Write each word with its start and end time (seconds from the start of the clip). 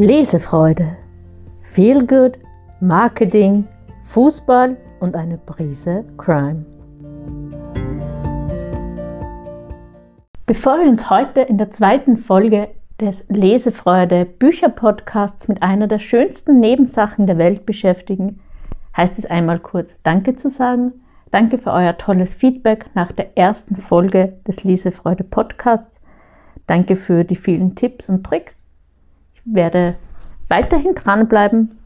Lesefreude, 0.00 0.96
Feelgood, 1.60 2.38
Marketing, 2.80 3.68
Fußball 4.04 4.78
und 4.98 5.14
eine 5.14 5.36
Prise 5.36 6.06
Crime. 6.16 6.64
Bevor 10.46 10.78
wir 10.78 10.88
uns 10.88 11.10
heute 11.10 11.42
in 11.42 11.58
der 11.58 11.70
zweiten 11.70 12.16
Folge 12.16 12.70
des 12.98 13.26
Lesefreude 13.28 14.24
Bücherpodcasts 14.24 15.48
mit 15.48 15.62
einer 15.62 15.86
der 15.86 15.98
schönsten 15.98 16.60
Nebensachen 16.60 17.26
der 17.26 17.36
Welt 17.36 17.66
beschäftigen, 17.66 18.40
heißt 18.96 19.18
es 19.18 19.26
einmal 19.26 19.58
kurz 19.58 19.94
Danke 20.02 20.34
zu 20.34 20.48
sagen. 20.48 20.94
Danke 21.30 21.58
für 21.58 21.72
euer 21.72 21.98
tolles 21.98 22.34
Feedback 22.34 22.86
nach 22.94 23.12
der 23.12 23.36
ersten 23.36 23.76
Folge 23.76 24.38
des 24.48 24.64
Lesefreude 24.64 25.24
Podcasts. 25.24 26.00
Danke 26.66 26.96
für 26.96 27.24
die 27.24 27.36
vielen 27.36 27.74
Tipps 27.74 28.08
und 28.08 28.24
Tricks. 28.24 28.59
Werde 29.44 29.96
weiterhin 30.48 30.94
dranbleiben 30.94 31.78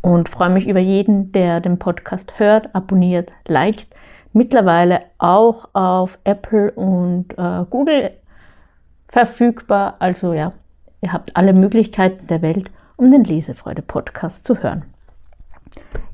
und 0.00 0.28
freue 0.28 0.50
mich 0.50 0.66
über 0.66 0.80
jeden, 0.80 1.32
der 1.32 1.60
den 1.60 1.78
Podcast 1.78 2.38
hört, 2.38 2.74
abonniert, 2.74 3.32
liked. 3.46 3.88
Mittlerweile 4.32 5.02
auch 5.18 5.68
auf 5.72 6.18
Apple 6.24 6.70
und 6.72 7.36
äh, 7.38 7.64
Google 7.70 8.12
verfügbar. 9.08 9.96
Also 9.98 10.32
ja, 10.32 10.52
ihr 11.00 11.12
habt 11.12 11.36
alle 11.36 11.52
Möglichkeiten 11.52 12.26
der 12.26 12.42
Welt, 12.42 12.70
um 12.96 13.10
den 13.10 13.24
Lesefreude-Podcast 13.24 14.46
zu 14.46 14.62
hören. 14.62 14.84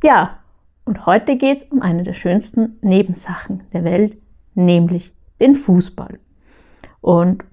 Ja, 0.02 0.38
und 0.84 1.06
heute 1.06 1.36
geht 1.36 1.58
es 1.58 1.64
um 1.64 1.82
eine 1.82 2.02
der 2.02 2.14
schönsten 2.14 2.78
Nebensachen 2.82 3.64
der 3.72 3.84
Welt, 3.84 4.18
nämlich 4.55 5.12
den 5.41 5.55
Fußball. 5.55 6.18
Und 7.00 7.44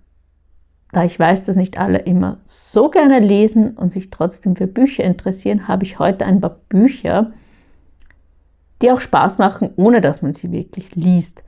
da 0.91 1.03
ich 1.05 1.17
weiß, 1.17 1.43
dass 1.43 1.55
nicht 1.55 1.77
alle 1.77 1.99
immer 1.99 2.39
so 2.45 2.89
gerne 2.89 3.19
lesen 3.19 3.77
und 3.77 3.93
sich 3.93 4.09
trotzdem 4.09 4.55
für 4.55 4.67
Bücher 4.67 5.03
interessieren, 5.03 5.67
habe 5.67 5.83
ich 5.83 5.99
heute 5.99 6.25
ein 6.25 6.41
paar 6.41 6.57
Bücher, 6.69 7.31
die 8.81 8.91
auch 8.91 8.99
Spaß 8.99 9.37
machen, 9.37 9.71
ohne 9.77 10.01
dass 10.01 10.21
man 10.21 10.33
sie 10.33 10.51
wirklich 10.51 10.95
liest. 10.95 11.43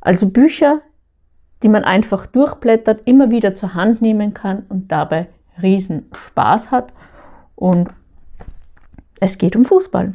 Also 0.00 0.28
Bücher, 0.28 0.82
die 1.62 1.68
man 1.68 1.84
einfach 1.84 2.26
durchblättert, 2.26 3.02
immer 3.06 3.30
wieder 3.30 3.54
zur 3.54 3.74
Hand 3.74 4.02
nehmen 4.02 4.34
kann 4.34 4.64
und 4.68 4.92
dabei 4.92 5.28
riesen 5.62 6.10
Spaß 6.12 6.70
hat. 6.70 6.92
Und 7.54 7.88
es 9.20 9.38
geht 9.38 9.56
um 9.56 9.64
Fußball. 9.64 10.12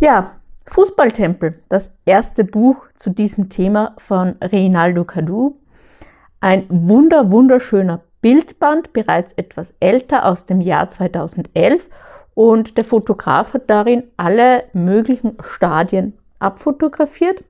Ja, 0.00 0.32
Fußballtempel, 0.66 1.62
das 1.68 1.92
erste 2.04 2.44
Buch 2.44 2.86
zu 2.96 3.10
diesem 3.10 3.50
Thema 3.50 3.94
von 3.98 4.36
Reinaldo 4.40 5.04
Cadu. 5.04 5.59
Ein 6.40 6.64
wunder, 6.68 7.30
wunderschöner 7.30 8.00
Bildband, 8.22 8.92
bereits 8.92 9.32
etwas 9.34 9.74
älter 9.80 10.24
aus 10.24 10.46
dem 10.46 10.60
Jahr 10.60 10.88
2011 10.88 11.86
und 12.34 12.78
der 12.78 12.84
Fotograf 12.84 13.54
hat 13.54 13.68
darin 13.68 14.04
alle 14.16 14.64
möglichen 14.72 15.36
Stadien 15.42 16.18
abfotografiert. 16.38 17.44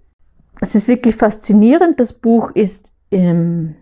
Es 0.61 0.75
ist 0.75 0.89
wirklich 0.89 1.17
faszinierend. 1.17 2.01
Das 2.01 2.13
Buch 2.13 2.51
ist 2.51 2.93
im 3.11 3.77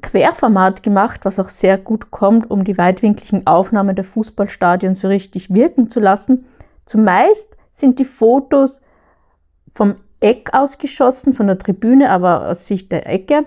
Querformat 0.00 0.82
gemacht, 0.82 1.24
was 1.24 1.38
auch 1.38 1.48
sehr 1.48 1.76
gut 1.76 2.10
kommt, 2.10 2.50
um 2.50 2.64
die 2.64 2.78
weitwinkligen 2.78 3.46
Aufnahmen 3.46 3.96
der 3.96 4.04
Fußballstadien 4.04 4.94
so 4.94 5.08
richtig 5.08 5.52
wirken 5.52 5.90
zu 5.90 6.00
lassen. 6.00 6.46
Zumeist 6.86 7.56
sind 7.72 7.98
die 7.98 8.04
Fotos 8.04 8.80
vom 9.74 9.96
Eck 10.20 10.50
ausgeschossen, 10.52 11.32
von 11.32 11.48
der 11.48 11.58
Tribüne, 11.58 12.10
aber 12.10 12.48
aus 12.48 12.66
Sicht 12.66 12.92
der 12.92 13.06
Ecke. 13.06 13.46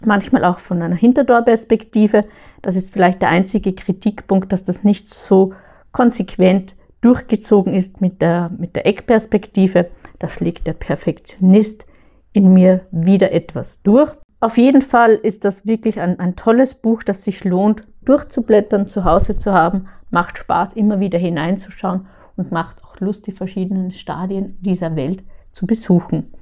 Manchmal 0.00 0.44
auch 0.44 0.58
von 0.58 0.82
einer 0.82 0.96
Hintertorperspektive. 0.96 2.24
Das 2.62 2.76
ist 2.76 2.90
vielleicht 2.90 3.22
der 3.22 3.28
einzige 3.28 3.72
Kritikpunkt, 3.72 4.52
dass 4.52 4.64
das 4.64 4.84
nicht 4.84 5.08
so 5.08 5.54
konsequent 5.92 6.76
durchgezogen 7.00 7.74
ist 7.74 8.00
mit 8.00 8.22
der, 8.22 8.50
mit 8.56 8.74
der 8.76 8.86
Eckperspektive. 8.86 9.90
Da 10.18 10.28
schlägt 10.28 10.66
der 10.66 10.72
Perfektionist 10.72 11.86
in 12.32 12.52
mir 12.52 12.86
wieder 12.90 13.32
etwas 13.32 13.82
durch. 13.82 14.12
Auf 14.40 14.58
jeden 14.58 14.82
Fall 14.82 15.14
ist 15.14 15.44
das 15.44 15.66
wirklich 15.66 16.00
ein, 16.00 16.18
ein 16.18 16.36
tolles 16.36 16.74
Buch, 16.74 17.02
das 17.02 17.24
sich 17.24 17.44
lohnt, 17.44 17.82
durchzublättern, 18.04 18.88
zu 18.88 19.04
Hause 19.04 19.36
zu 19.36 19.52
haben. 19.52 19.88
Macht 20.10 20.38
Spaß, 20.38 20.74
immer 20.74 21.00
wieder 21.00 21.18
hineinzuschauen 21.18 22.06
und 22.36 22.52
macht 22.52 22.82
auch 22.84 23.00
Lust, 23.00 23.26
die 23.26 23.32
verschiedenen 23.32 23.92
Stadien 23.92 24.58
dieser 24.60 24.96
Welt 24.96 25.22
zu 25.52 25.66
besuchen. 25.66 26.32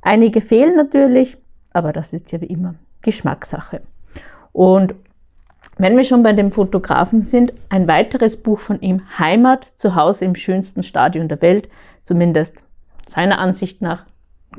Einige 0.00 0.40
fehlen 0.40 0.76
natürlich, 0.76 1.36
aber 1.72 1.92
das 1.92 2.12
ist 2.12 2.30
ja 2.32 2.40
wie 2.40 2.46
immer 2.46 2.76
Geschmackssache. 3.04 3.82
Und 4.52 4.94
wenn 5.76 5.96
wir 5.96 6.04
schon 6.04 6.22
bei 6.22 6.32
dem 6.32 6.52
Fotografen 6.52 7.22
sind, 7.22 7.52
ein 7.68 7.88
weiteres 7.88 8.40
Buch 8.40 8.60
von 8.60 8.80
ihm, 8.80 9.02
Heimat, 9.18 9.66
zu 9.76 9.94
Hause 9.94 10.24
im 10.24 10.36
schönsten 10.36 10.82
Stadion 10.82 11.28
der 11.28 11.42
Welt, 11.42 11.68
zumindest 12.04 12.56
seiner 13.08 13.38
Ansicht 13.38 13.82
nach. 13.82 14.04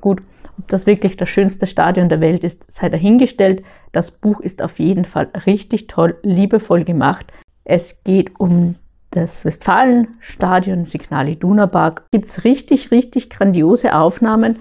Gut, 0.02 0.22
ob 0.58 0.68
das 0.68 0.86
wirklich 0.86 1.18
das 1.18 1.30
schönste 1.30 1.68
Stadion 1.68 2.10
der 2.10 2.22
Welt 2.22 2.44
ist, 2.44 2.70
sei 2.72 2.90
dahingestellt. 2.90 3.64
Das 3.92 4.12
Buch 4.12 4.42
ist 4.42 4.62
auf 4.62 4.80
jeden 4.80 5.06
Fall 5.06 5.30
richtig 5.46 5.88
toll, 5.88 6.18
liebevoll 6.22 6.84
gemacht. 6.84 7.32
Es 7.64 8.04
geht 8.04 8.40
um 8.40 8.76
das 9.12 9.46
Westfalenstadion 9.46 10.86
Signal 10.86 11.30
Iduna 11.30 11.68
Park. 11.68 12.04
Gibt 12.12 12.26
es 12.26 12.44
richtig, 12.44 12.92
richtig 12.92 13.30
grandiose 13.30 13.96
Aufnahmen, 13.96 14.60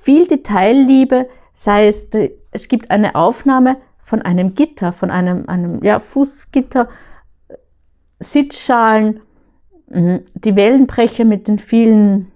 viel 0.00 0.26
Detailliebe, 0.26 1.28
sei 1.54 1.86
es, 1.86 2.08
es 2.56 2.68
gibt 2.68 2.90
eine 2.90 3.14
Aufnahme 3.14 3.76
von 4.02 4.22
einem 4.22 4.54
Gitter, 4.54 4.92
von 4.92 5.10
einem, 5.10 5.46
einem 5.46 5.84
ja, 5.84 6.00
Fußgitter, 6.00 6.88
Sitzschalen, 8.18 9.20
mhm, 9.88 10.22
die 10.34 10.56
Wellenbrecher 10.56 11.24
mit 11.24 11.48
den 11.48 11.58
vielen, 11.58 12.32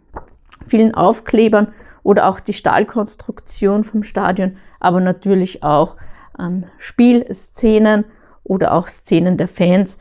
vielen 0.67 0.95
Aufklebern 0.95 1.69
oder 2.03 2.29
auch 2.29 2.39
die 2.39 2.53
Stahlkonstruktion 2.53 3.83
vom 3.85 4.03
Stadion, 4.03 4.59
aber 4.79 5.01
natürlich 5.01 5.63
auch 5.63 5.97
ähm, 6.39 6.65
Spielszenen 6.77 8.05
oder 8.45 8.75
auch 8.75 8.89
Szenen 8.89 9.39
der 9.39 9.49
Fans. 9.49 9.97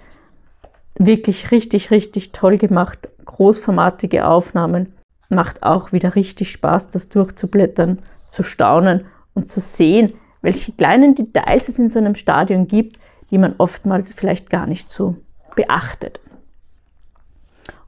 Wirklich 0.95 1.51
richtig, 1.51 1.91
richtig 1.91 2.33
toll 2.33 2.57
gemacht. 2.57 3.07
Großformatige 3.23 4.27
Aufnahmen. 4.27 4.93
Macht 5.29 5.63
auch 5.63 5.93
wieder 5.93 6.15
richtig 6.15 6.51
Spaß, 6.51 6.89
das 6.89 7.07
durchzublättern, 7.07 7.99
zu 8.29 8.43
staunen 8.43 9.05
und 9.39 9.47
zu 9.47 9.61
sehen, 9.61 10.13
welche 10.41 10.73
kleinen 10.73 11.15
Details 11.15 11.69
es 11.69 11.79
in 11.79 11.89
so 11.89 11.99
einem 11.99 12.15
Stadion 12.15 12.67
gibt, 12.67 12.99
die 13.31 13.37
man 13.37 13.55
oftmals 13.57 14.13
vielleicht 14.13 14.49
gar 14.49 14.67
nicht 14.67 14.89
so 14.89 15.15
beachtet. 15.55 16.19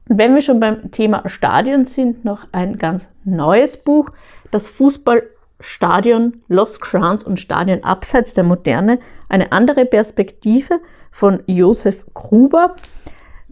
Und 0.08 0.18
wenn 0.18 0.34
wir 0.34 0.42
schon 0.42 0.60
beim 0.60 0.90
Thema 0.90 1.28
Stadion 1.28 1.84
sind, 1.84 2.24
noch 2.24 2.46
ein 2.52 2.78
ganz 2.78 3.08
neues 3.24 3.76
Buch, 3.76 4.10
das 4.50 4.68
Fußballstadion 4.68 6.42
Lost 6.48 6.80
Crowns 6.80 7.24
und 7.24 7.38
Stadion 7.38 7.84
abseits 7.84 8.34
der 8.34 8.44
Moderne, 8.44 8.98
eine 9.28 9.52
andere 9.52 9.84
Perspektive 9.84 10.80
von 11.10 11.42
Josef 11.46 12.06
Gruber. 12.14 12.76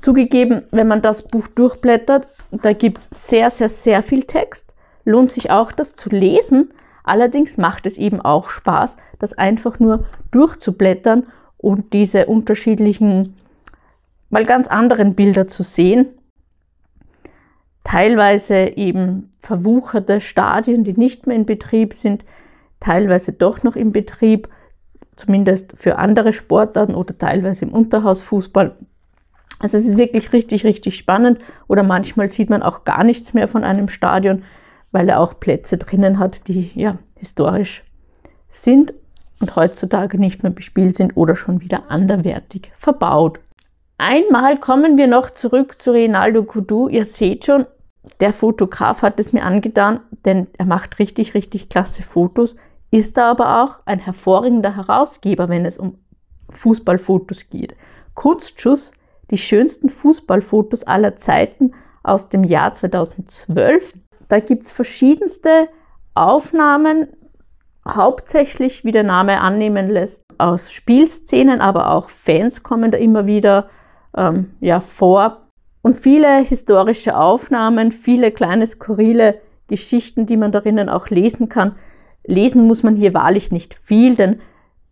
Zugegeben, 0.01 0.65
wenn 0.71 0.89
man 0.89 1.03
das 1.03 1.29
Buch 1.29 1.47
durchblättert, 1.49 2.29
da 2.51 2.73
gibt 2.73 2.99
es 2.99 3.09
sehr, 3.11 3.51
sehr, 3.51 3.69
sehr 3.69 4.03
viel 4.03 4.25
Text. 4.25 4.75
Lohnt 5.05 5.31
sich 5.31 5.51
auch, 5.51 5.73
das 5.73 5.95
zu 5.95 6.09
lesen, 6.09 6.73
Allerdings 7.11 7.57
macht 7.57 7.87
es 7.87 7.97
eben 7.99 8.21
auch 8.21 8.51
Spaß, 8.51 8.97
das 9.19 9.33
einfach 9.33 9.81
nur 9.81 10.05
durchzublättern 10.31 11.27
und 11.57 11.93
diese 11.93 12.27
unterschiedlichen, 12.27 13.35
mal 14.29 14.45
ganz 14.45 14.69
anderen 14.69 15.17
Bilder 15.17 15.49
zu 15.49 15.65
sehen. 15.65 16.07
Teilweise 17.83 18.77
eben 18.77 19.33
verwucherte 19.41 20.21
Stadien, 20.21 20.85
die 20.85 20.93
nicht 20.93 21.27
mehr 21.27 21.35
in 21.35 21.47
Betrieb 21.47 21.95
sind, 21.95 22.25
teilweise 22.79 23.33
doch 23.33 23.65
noch 23.65 23.75
in 23.75 23.91
Betrieb, 23.91 24.49
zumindest 25.17 25.73
für 25.77 25.99
andere 25.99 26.33
Sportarten 26.33 26.95
oder 26.95 27.19
teilweise 27.19 27.65
im 27.65 27.73
Unterhausfußball. 27.73 28.77
Also 29.59 29.77
es 29.79 29.85
ist 29.85 29.99
wirklich 29.99 30.33
richtig, 30.33 30.63
richtig 30.63 30.97
spannend 30.97 31.41
oder 31.67 31.83
manchmal 31.83 32.31
sieht 32.31 32.51
man 32.51 32.63
auch 32.63 32.85
gar 32.85 33.03
nichts 33.03 33.35
mehr 33.35 33.49
von 33.49 33.65
einem 33.65 33.89
Stadion, 33.89 34.45
weil 34.93 35.09
er 35.09 35.21
auch 35.21 35.39
Plätze 35.39 35.77
drinnen 35.77 36.19
hat, 36.19 36.49
die 36.49 36.71
ja 36.75 36.99
historisch 37.17 37.85
sind 38.49 38.93
und 39.41 39.57
heutzutage 39.57 40.19
nicht 40.19 40.43
mehr 40.43 40.53
bespielt 40.53 40.95
sind 40.95 41.17
oder 41.17 41.37
schon 41.37 41.61
wieder 41.61 41.91
anderwertig 41.91 42.73
verbaut. 42.79 43.41
Einmal 43.99 44.59
kommen 44.59 44.97
wir 44.97 45.07
noch 45.07 45.31
zurück 45.31 45.81
zu 45.81 45.93
Rinaldo 45.93 46.45
Kudu. 46.45 46.89
Ihr 46.89 47.05
seht 47.05 47.45
schon, 47.45 47.67
der 48.19 48.33
Fotograf 48.33 49.03
hat 49.03 49.21
es 49.21 49.33
mir 49.33 49.45
angetan, 49.45 50.01
denn 50.25 50.47
er 50.57 50.65
macht 50.65 50.99
richtig, 50.99 51.35
richtig 51.35 51.69
klasse 51.69 52.03
Fotos, 52.03 52.57
ist 52.91 53.19
aber 53.19 53.63
auch 53.63 53.77
ein 53.85 53.99
hervorragender 53.99 54.75
Herausgeber, 54.77 55.49
wenn 55.49 55.67
es 55.67 55.79
um 55.79 55.99
Fußballfotos 56.51 57.51
geht. 57.51 57.77
Kunstschuss, 58.15 58.93
die 59.31 59.39
schönsten 59.39 59.89
Fußballfotos 59.89 60.85
aller 60.85 61.17
Zeiten 61.17 61.73
aus 62.03 62.29
dem 62.29 62.43
Jahr 62.43 62.73
2012 62.73 63.93
da 64.31 64.41
gibt 64.41 64.65
es 64.65 64.73
verschiedenste 64.73 65.69
Aufnahmen, 66.15 67.09
hauptsächlich, 67.87 68.85
wie 68.85 68.93
der 68.93 69.03
Name 69.03 69.41
annehmen 69.41 69.89
lässt, 69.89 70.25
aus 70.39 70.73
Spielszenen, 70.73 71.61
aber 71.61 71.91
auch 71.91 72.11
Fans 72.11 72.63
kommen 72.63 72.91
da 72.91 72.99
immer 72.99 73.27
wieder 73.27 73.69
ähm, 74.17 74.53
ja, 74.61 74.81
vor. 74.81 75.49
Und 75.83 75.97
viele 75.97 76.39
historische 76.39 77.17
Aufnahmen, 77.17 77.91
viele 77.91 78.33
kleine 78.33 78.67
skurrile 78.67 79.41
Geschichten, 79.67 80.27
die 80.27 80.37
man 80.37 80.53
darin 80.53 80.89
auch 80.89 81.09
lesen 81.09 81.49
kann. 81.49 81.75
Lesen 82.25 82.67
muss 82.67 82.83
man 82.83 82.97
hier 82.97 83.15
wahrlich 83.15 83.51
nicht 83.51 83.75
viel, 83.75 84.15
denn 84.15 84.41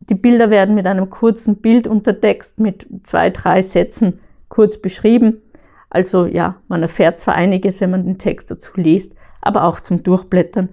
die 0.00 0.14
Bilder 0.14 0.50
werden 0.50 0.74
mit 0.74 0.86
einem 0.86 1.10
kurzen 1.10 1.56
Bilduntertext 1.56 2.58
mit 2.58 2.86
zwei, 3.02 3.30
drei 3.30 3.60
Sätzen 3.60 4.20
kurz 4.48 4.78
beschrieben. 4.78 5.42
Also 5.90 6.26
ja, 6.26 6.56
man 6.68 6.82
erfährt 6.82 7.18
zwar 7.18 7.34
einiges, 7.34 7.80
wenn 7.80 7.90
man 7.90 8.04
den 8.04 8.18
Text 8.18 8.50
dazu 8.50 8.72
liest, 8.76 9.12
aber 9.40 9.64
auch 9.64 9.80
zum 9.80 10.02
Durchblättern 10.02 10.70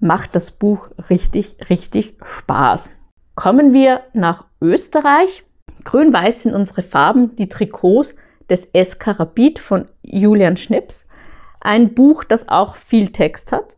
macht 0.00 0.34
das 0.34 0.50
Buch 0.50 0.88
richtig, 1.10 1.56
richtig 1.70 2.16
Spaß. 2.24 2.90
Kommen 3.34 3.72
wir 3.72 4.02
nach 4.12 4.44
Österreich. 4.60 5.44
Grün-Weiß 5.84 6.42
sind 6.42 6.54
unsere 6.54 6.82
Farben, 6.82 7.36
die 7.36 7.48
Trikots 7.48 8.14
des 8.48 8.68
SK 8.74 9.18
Rapid 9.18 9.58
von 9.58 9.88
Julian 10.02 10.56
Schnips. 10.56 11.06
Ein 11.60 11.94
Buch, 11.94 12.24
das 12.24 12.48
auch 12.48 12.76
viel 12.76 13.10
Text 13.10 13.52
hat, 13.52 13.76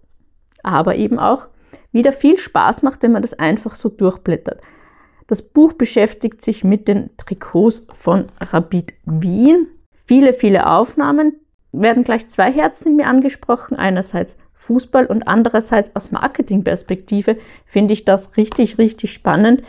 aber 0.63 0.97
eben 0.97 1.19
auch 1.19 1.47
wieder 1.93 2.13
viel 2.13 2.39
Spaß 2.39 2.83
macht, 2.83 3.03
wenn 3.03 3.13
man 3.13 3.23
das 3.23 3.35
einfach 3.35 3.75
so 3.75 3.89
durchblättert. 3.89 4.61
Das 5.27 5.43
Buch 5.43 5.75
beschäftigt 5.75 6.43
sich 6.43 6.65
mit 6.65 6.89
den 6.89 7.11
Trikots 7.17 7.87
von 7.93 8.27
Rapid 8.41 8.95
Wien. 9.05 9.69
Viele, 10.07 10.33
viele 10.33 10.69
Aufnahmen 10.69 11.37
werden 11.73 12.05
gleich 12.05 12.29
zwei 12.29 12.53
Herzen 12.53 12.89
in 12.89 12.97
mir 12.97 13.07
angesprochen. 13.07 13.77
Einerseits 13.77 14.37
Fußball 14.55 15.07
und 15.07 15.27
andererseits 15.27 15.95
aus 15.97 16.11
Marketingperspektive 16.11 17.37
finde 17.65 17.95
ich 17.95 18.05
das 18.05 18.37
richtig, 18.37 18.79
richtig 18.79 19.13
spannend, 19.13 19.63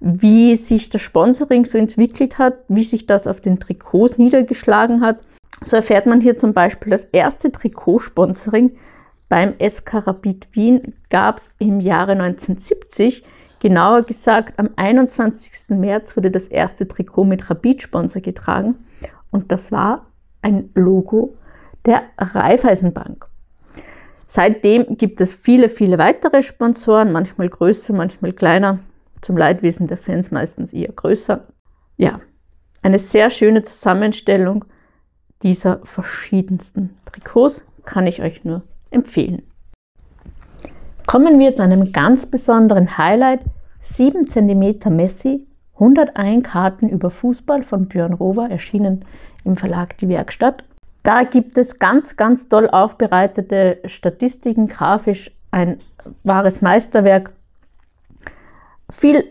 wie 0.00 0.56
sich 0.56 0.90
das 0.90 1.02
Sponsoring 1.02 1.64
so 1.64 1.78
entwickelt 1.78 2.38
hat, 2.38 2.58
wie 2.68 2.84
sich 2.84 3.06
das 3.06 3.26
auf 3.26 3.40
den 3.40 3.60
Trikots 3.60 4.18
niedergeschlagen 4.18 5.00
hat. 5.00 5.20
So 5.64 5.76
erfährt 5.76 6.06
man 6.06 6.20
hier 6.20 6.36
zum 6.36 6.52
Beispiel 6.52 6.90
das 6.90 7.04
erste 7.04 7.52
Trikotsponsoring 7.52 8.72
beim 9.32 9.54
SK 9.66 10.06
Rapid 10.06 10.48
Wien 10.52 10.92
gab 11.08 11.38
es 11.38 11.50
im 11.58 11.80
Jahre 11.80 12.12
1970. 12.12 13.24
Genauer 13.60 14.02
gesagt, 14.02 14.58
am 14.58 14.68
21. 14.76 15.70
März 15.70 16.18
wurde 16.18 16.30
das 16.30 16.48
erste 16.48 16.86
Trikot 16.86 17.24
mit 17.24 17.48
Rapid-Sponsor 17.48 18.20
getragen 18.20 18.74
und 19.30 19.50
das 19.50 19.72
war 19.72 20.04
ein 20.42 20.68
Logo 20.74 21.38
der 21.86 22.02
Raiffeisenbank. 22.18 23.26
Seitdem 24.26 24.96
gibt 24.96 25.20
es 25.20 25.34
viele, 25.34 25.68
viele 25.68 25.98
weitere 25.98 26.42
Sponsoren, 26.42 27.12
manchmal 27.12 27.48
größer, 27.48 27.92
manchmal 27.92 28.32
kleiner. 28.32 28.78
Zum 29.20 29.36
Leidwesen 29.36 29.86
der 29.86 29.98
Fans 29.98 30.30
meistens 30.30 30.72
eher 30.72 30.92
größer. 30.92 31.46
Ja, 31.96 32.20
eine 32.82 32.98
sehr 32.98 33.30
schöne 33.30 33.62
Zusammenstellung 33.62 34.64
dieser 35.42 35.80
verschiedensten 35.84 36.96
Trikots 37.04 37.62
kann 37.84 38.06
ich 38.06 38.22
euch 38.22 38.44
nur 38.44 38.62
empfehlen. 38.90 39.42
Kommen 41.06 41.38
wir 41.38 41.54
zu 41.54 41.62
einem 41.62 41.92
ganz 41.92 42.26
besonderen 42.26 42.96
Highlight. 42.96 43.40
7 43.80 44.28
cm 44.28 44.78
Messi, 44.96 45.46
101 45.74 46.44
Karten 46.44 46.88
über 46.88 47.10
Fußball 47.10 47.64
von 47.64 47.88
Björn 47.88 48.12
Rover, 48.12 48.48
erschienen 48.48 49.04
im 49.44 49.56
Verlag 49.56 49.98
Die 49.98 50.08
Werkstatt. 50.08 50.64
Da 51.02 51.24
gibt 51.24 51.58
es 51.58 51.78
ganz, 51.78 52.16
ganz 52.16 52.48
toll 52.48 52.68
aufbereitete 52.68 53.80
Statistiken, 53.86 54.68
grafisch 54.68 55.30
ein 55.50 55.78
wahres 56.22 56.62
Meisterwerk. 56.62 57.32
Viel 58.90 59.24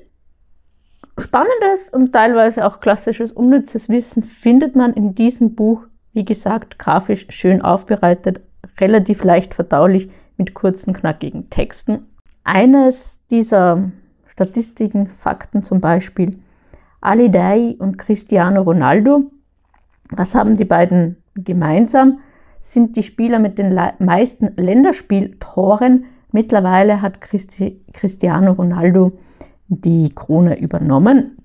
spannendes 1.17 1.89
und 1.91 2.11
teilweise 2.11 2.65
auch 2.65 2.79
klassisches, 2.79 3.31
unnützes 3.31 3.89
Wissen 3.89 4.23
findet 4.23 4.75
man 4.75 4.93
in 4.93 5.15
diesem 5.15 5.55
Buch, 5.55 5.85
wie 6.13 6.25
gesagt, 6.25 6.77
grafisch 6.77 7.27
schön 7.29 7.61
aufbereitet, 7.61 8.41
relativ 8.79 9.23
leicht 9.23 9.53
verdaulich 9.53 10.09
mit 10.37 10.53
kurzen, 10.53 10.93
knackigen 10.93 11.49
Texten. 11.49 12.07
Eines 12.43 13.21
dieser 13.29 13.91
Statistiken, 14.25 15.07
Fakten 15.07 15.63
zum 15.63 15.79
Beispiel, 15.79 16.39
Ali 16.99 17.31
Dai 17.31 17.75
und 17.79 17.97
Cristiano 17.97 18.61
Ronaldo. 18.61 19.31
Was 20.09 20.35
haben 20.35 20.57
die 20.57 20.65
beiden 20.65 21.20
Gemeinsam 21.35 22.19
sind 22.59 22.95
die 22.95 23.03
Spieler 23.03 23.39
mit 23.39 23.57
den 23.57 23.77
meisten 23.99 24.53
Länderspieltoren. 24.55 26.05
Mittlerweile 26.31 27.01
hat 27.01 27.21
Christi 27.21 27.81
Cristiano 27.93 28.53
Ronaldo 28.53 29.13
die 29.67 30.13
Krone 30.13 30.59
übernommen. 30.59 31.37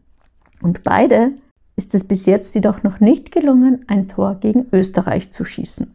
Und 0.60 0.82
beide 0.82 1.32
ist 1.76 1.94
es 1.94 2.04
bis 2.04 2.26
jetzt 2.26 2.54
jedoch 2.54 2.82
noch 2.82 3.00
nicht 3.00 3.32
gelungen, 3.32 3.84
ein 3.86 4.08
Tor 4.08 4.36
gegen 4.40 4.66
Österreich 4.72 5.30
zu 5.30 5.44
schießen. 5.44 5.92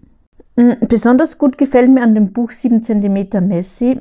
Hm, 0.57 0.77
besonders 0.87 1.37
gut 1.37 1.57
gefällt 1.57 1.89
mir 1.89 2.03
an 2.03 2.15
dem 2.15 2.33
Buch 2.33 2.51
7 2.51 2.81
cm 2.81 3.47
Messi, 3.47 3.99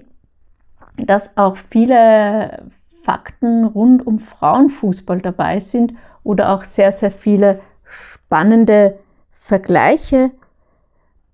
dass 0.97 1.37
auch 1.37 1.57
viele 1.57 2.71
Fakten 3.03 3.65
rund 3.65 4.07
um 4.07 4.19
Frauenfußball 4.19 5.21
dabei 5.21 5.61
sind 5.61 5.95
oder 6.23 6.51
auch 6.51 6.65
sehr, 6.65 6.93
sehr 6.93 7.11
viele 7.11 7.61
spannende 7.85 8.99
Vergleiche 9.51 10.31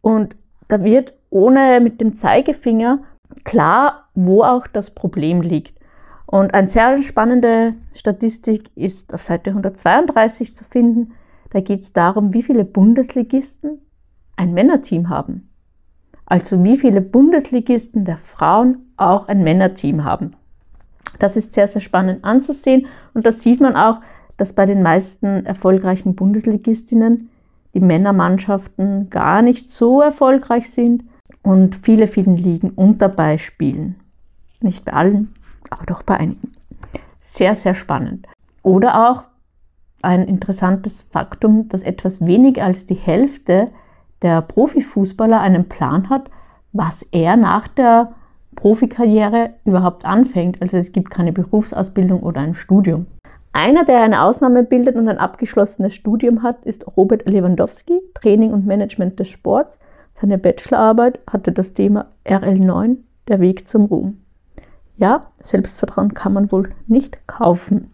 und 0.01 0.37
da 0.69 0.83
wird 0.83 1.13
ohne 1.29 1.81
mit 1.81 2.01
dem 2.01 2.15
Zeigefinger 2.15 3.01
klar, 3.45 4.09
wo 4.15 4.43
auch 4.43 4.67
das 4.67 4.91
Problem 4.91 5.43
liegt. 5.43 5.79
Und 6.25 6.55
eine 6.55 6.67
sehr 6.67 7.03
spannende 7.03 7.75
Statistik 7.93 8.71
ist 8.75 9.13
auf 9.13 9.21
Seite 9.21 9.51
132 9.51 10.57
zu 10.57 10.65
finden. 10.65 11.13
Da 11.51 11.61
geht 11.61 11.83
es 11.83 11.93
darum, 11.93 12.33
wie 12.33 12.43
viele 12.43 12.65
Bundesligisten 12.65 13.83
ein 14.35 14.55
Männerteam 14.55 15.11
haben. 15.11 15.51
Also 16.25 16.65
wie 16.65 16.79
viele 16.79 17.03
Bundesligisten 17.03 18.07
der 18.07 18.17
Frauen 18.17 18.93
auch 18.97 19.29
ein 19.29 19.45
Männerteam 19.45 20.05
haben. 20.05 20.37
Das 21.19 21.37
ist 21.37 21.53
sehr, 21.53 21.69
sehr 21.69 21.83
spannend 21.83 22.25
anzusehen 22.25 22.87
und 23.13 23.27
das 23.27 23.43
sieht 23.43 23.61
man 23.61 23.77
auch, 23.77 24.01
dass 24.39 24.55
bei 24.55 24.65
den 24.65 24.83
meisten 24.83 25.45
erfolgreichen 25.45 26.15
Bundesligistinnen 26.15 27.29
die 27.77 27.81
Männermannschaften 27.81 29.11
gar 29.11 29.43
nicht 29.43 29.71
so 29.71 30.01
erfolgreich 30.01 30.71
sind 30.71 31.05
und 31.43 31.77
viele, 31.77 32.07
vielen 32.07 32.39
Ligen 32.39 32.71
und 32.71 33.03
dabei 33.03 33.37
spielen. 33.37 33.97
Nicht 34.63 34.87
bei 34.87 34.95
allen, 34.95 35.35
aber 35.69 35.85
doch 35.85 36.03
bei 36.03 36.17
einigen. 36.17 36.53
Sehr, 37.21 37.55
sehr 37.55 37.75
spannend. 37.75 38.27
Oder 38.63 39.11
auch 39.11 39.25
ein 40.01 40.27
interessantes 40.27 41.03
Faktum, 41.03 41.69
dass 41.69 41.83
etwas 41.83 42.25
weniger 42.25 42.65
als 42.65 42.87
die 42.87 42.95
Hälfte 42.95 43.69
der 44.23 44.41
Profifußballer 44.41 45.39
einen 45.39 45.69
Plan 45.69 46.09
hat, 46.09 46.31
was 46.73 47.03
er 47.13 47.37
nach 47.37 47.69
der 47.69 48.15
Profikarriere 48.55 49.51
überhaupt 49.67 50.07
anfängt. 50.07 50.63
Also 50.63 50.79
es 50.79 50.93
gibt 50.93 51.11
keine 51.11 51.33
Berufsausbildung 51.33 52.21
oder 52.21 52.41
ein 52.41 52.55
Studium. 52.55 53.07
Einer, 53.59 53.85
der 53.85 54.03
eine 54.03 54.21
Ausnahme 54.21 54.65
bildet 54.65 54.97
und 54.97 55.09
ein 55.09 55.17
abgeschlossenes 55.17 55.95
Studium 55.95 56.43
hat, 56.43 56.67
ist 56.67 56.95
Robert 56.95 57.27
Lewandowski, 57.27 58.03
Training 58.13 58.53
und 58.53 58.67
Management 58.67 59.19
des 59.19 59.31
Sports. 59.31 59.79
Seine 60.13 60.37
Bachelorarbeit 60.37 61.21
hatte 61.27 61.53
das 61.53 61.73
Thema 61.73 62.09
RL9, 62.27 62.99
der 63.29 63.41
Weg 63.41 63.67
zum 63.67 63.87
Ruhm. 63.87 64.19
Ja, 64.99 65.29
Selbstvertrauen 65.43 66.13
kann 66.13 66.35
man 66.35 66.53
wohl 66.53 66.69
nicht 66.87 67.27
kaufen. 67.27 67.91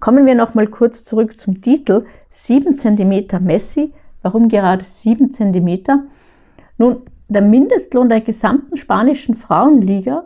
Kommen 0.00 0.24
wir 0.24 0.34
noch 0.34 0.54
mal 0.54 0.68
kurz 0.68 1.04
zurück 1.04 1.38
zum 1.38 1.60
Titel 1.60 2.06
7 2.30 2.78
cm 2.78 3.44
Messi. 3.44 3.92
Warum 4.22 4.48
gerade 4.48 4.82
7 4.82 5.34
cm? 5.34 5.82
Nun, 6.78 7.02
der 7.28 7.42
Mindestlohn 7.42 8.08
der 8.08 8.22
gesamten 8.22 8.78
spanischen 8.78 9.34
Frauenliga 9.34 10.24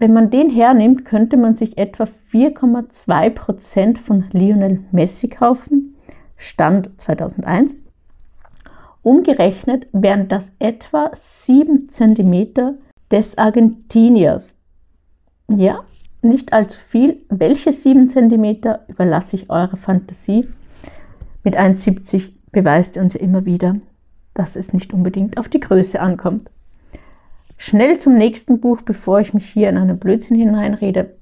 wenn 0.00 0.14
man 0.14 0.30
den 0.30 0.48
hernimmt, 0.48 1.04
könnte 1.04 1.36
man 1.36 1.54
sich 1.54 1.76
etwa 1.76 2.04
4,2 2.04 3.30
Prozent 3.30 3.98
von 3.98 4.24
Lionel 4.32 4.80
Messi 4.92 5.28
kaufen, 5.28 5.94
Stand 6.38 6.98
2001. 6.98 7.76
Umgerechnet 9.02 9.86
wären 9.92 10.28
das 10.28 10.52
etwa 10.58 11.10
7 11.12 11.90
Zentimeter 11.90 12.76
des 13.10 13.36
Argentiniers. 13.36 14.54
Ja, 15.48 15.84
nicht 16.22 16.54
allzu 16.54 16.80
viel. 16.80 17.22
Welche 17.28 17.70
7 17.70 18.08
Zentimeter 18.08 18.86
überlasse 18.88 19.36
ich 19.36 19.50
eurer 19.50 19.76
Fantasie. 19.76 20.48
Mit 21.44 21.58
1,70 21.58 22.30
beweist 22.52 22.96
ihr 22.96 23.02
uns 23.02 23.12
ja 23.12 23.20
immer 23.20 23.44
wieder, 23.44 23.76
dass 24.32 24.56
es 24.56 24.72
nicht 24.72 24.94
unbedingt 24.94 25.36
auf 25.36 25.50
die 25.50 25.60
Größe 25.60 26.00
ankommt. 26.00 26.48
Schnell 27.62 27.98
zum 27.98 28.16
nächsten 28.16 28.58
Buch, 28.58 28.80
bevor 28.80 29.20
ich 29.20 29.34
mich 29.34 29.44
hier 29.44 29.68
in 29.68 29.76
einen 29.76 29.98
Blödsinn 29.98 30.34
hineinrede. 30.34 31.14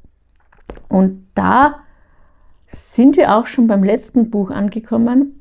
Und 0.89 1.27
da 1.35 1.81
sind 2.69 3.17
wir 3.17 3.35
auch 3.35 3.49
schon 3.49 3.67
beim 3.67 3.83
letzten 3.83 4.31
Buch 4.31 4.53
angekommen. 4.53 5.41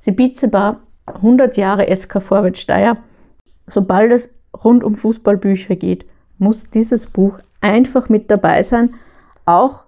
Sibizeba, 0.00 0.80
100 1.06 1.56
Jahre 1.56 1.94
SK 1.94 2.20
Vorwärtssteier. 2.20 2.96
Sobald 3.68 4.10
es 4.10 4.28
rund 4.64 4.82
um 4.82 4.96
Fußballbücher 4.96 5.76
geht, 5.76 6.04
muss 6.38 6.68
dieses 6.68 7.06
Buch 7.06 7.38
einfach 7.60 8.08
mit 8.08 8.28
dabei 8.28 8.64
sein. 8.64 8.96
Auch 9.44 9.84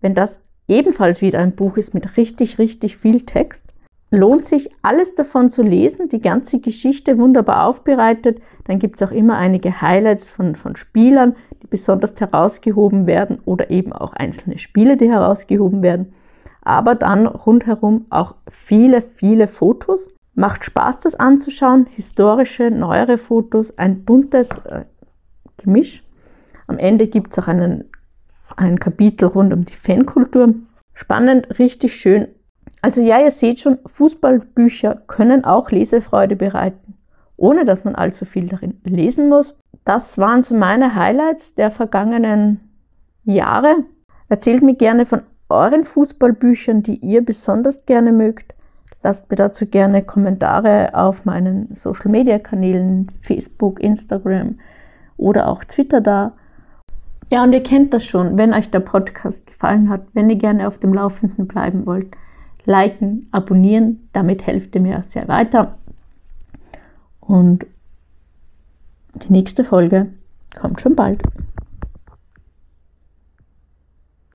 wenn 0.00 0.14
das 0.14 0.40
ebenfalls 0.66 1.22
wieder 1.22 1.38
ein 1.38 1.54
Buch 1.54 1.76
ist 1.76 1.94
mit 1.94 2.16
richtig, 2.16 2.58
richtig 2.58 2.96
viel 2.96 3.20
Text. 3.20 3.72
Lohnt 4.14 4.46
sich 4.46 4.70
alles 4.82 5.14
davon 5.14 5.50
zu 5.50 5.62
lesen, 5.62 6.08
die 6.08 6.20
ganze 6.20 6.60
Geschichte 6.60 7.18
wunderbar 7.18 7.66
aufbereitet. 7.66 8.40
Dann 8.64 8.78
gibt 8.78 8.94
es 8.94 9.02
auch 9.02 9.10
immer 9.10 9.36
einige 9.36 9.80
Highlights 9.80 10.30
von, 10.30 10.54
von 10.54 10.76
Spielern, 10.76 11.34
die 11.60 11.66
besonders 11.66 12.20
herausgehoben 12.20 13.08
werden 13.08 13.40
oder 13.44 13.70
eben 13.70 13.92
auch 13.92 14.12
einzelne 14.12 14.58
Spiele, 14.58 14.96
die 14.96 15.10
herausgehoben 15.10 15.82
werden. 15.82 16.12
Aber 16.62 16.94
dann 16.94 17.26
rundherum 17.26 18.06
auch 18.08 18.36
viele, 18.48 19.00
viele 19.00 19.48
Fotos. 19.48 20.08
Macht 20.34 20.64
Spaß, 20.64 21.00
das 21.00 21.16
anzuschauen. 21.16 21.86
Historische, 21.90 22.70
neuere 22.70 23.18
Fotos, 23.18 23.76
ein 23.78 24.04
buntes 24.04 24.58
äh, 24.58 24.84
Gemisch. 25.56 26.04
Am 26.68 26.78
Ende 26.78 27.08
gibt 27.08 27.32
es 27.32 27.38
auch 27.40 27.48
einen, 27.48 27.90
ein 28.56 28.78
Kapitel 28.78 29.26
rund 29.26 29.52
um 29.52 29.64
die 29.64 29.74
Fankultur. 29.74 30.54
Spannend, 30.92 31.58
richtig 31.58 31.96
schön. 31.96 32.28
Also 32.84 33.00
ja, 33.00 33.18
ihr 33.18 33.30
seht 33.30 33.60
schon, 33.60 33.78
Fußballbücher 33.86 34.96
können 35.06 35.46
auch 35.46 35.70
Lesefreude 35.70 36.36
bereiten, 36.36 36.98
ohne 37.38 37.64
dass 37.64 37.84
man 37.84 37.94
allzu 37.94 38.26
viel 38.26 38.46
darin 38.46 38.78
lesen 38.84 39.30
muss. 39.30 39.56
Das 39.86 40.18
waren 40.18 40.42
so 40.42 40.54
meine 40.54 40.94
Highlights 40.94 41.54
der 41.54 41.70
vergangenen 41.70 42.60
Jahre. 43.24 43.74
Erzählt 44.28 44.62
mir 44.62 44.74
gerne 44.74 45.06
von 45.06 45.22
euren 45.48 45.84
Fußballbüchern, 45.84 46.82
die 46.82 46.96
ihr 46.96 47.24
besonders 47.24 47.86
gerne 47.86 48.12
mögt. 48.12 48.54
Lasst 49.02 49.30
mir 49.30 49.36
dazu 49.36 49.64
gerne 49.64 50.02
Kommentare 50.02 50.90
auf 50.92 51.24
meinen 51.24 51.74
Social-Media-Kanälen, 51.74 53.10
Facebook, 53.22 53.80
Instagram 53.80 54.58
oder 55.16 55.48
auch 55.48 55.64
Twitter 55.64 56.02
da. 56.02 56.34
Ja, 57.30 57.44
und 57.44 57.54
ihr 57.54 57.62
kennt 57.62 57.94
das 57.94 58.04
schon, 58.04 58.36
wenn 58.36 58.52
euch 58.52 58.70
der 58.70 58.80
Podcast 58.80 59.46
gefallen 59.46 59.88
hat, 59.88 60.02
wenn 60.12 60.28
ihr 60.28 60.36
gerne 60.36 60.68
auf 60.68 60.78
dem 60.80 60.92
Laufenden 60.92 61.48
bleiben 61.48 61.86
wollt, 61.86 62.14
liken, 62.64 63.28
abonnieren, 63.30 64.08
damit 64.12 64.46
helft 64.46 64.74
ihr 64.74 64.80
mir 64.80 65.02
sehr 65.02 65.28
weiter. 65.28 65.78
Und 67.20 67.66
die 69.14 69.32
nächste 69.32 69.64
Folge 69.64 70.08
kommt 70.58 70.80
schon 70.80 70.94
bald. 70.94 71.22